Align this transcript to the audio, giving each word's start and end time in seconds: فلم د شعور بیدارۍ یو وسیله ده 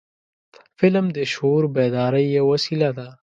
فلم 0.79 1.05
د 1.17 1.17
شعور 1.31 1.63
بیدارۍ 1.75 2.25
یو 2.37 2.45
وسیله 2.53 2.89
ده 2.97 3.07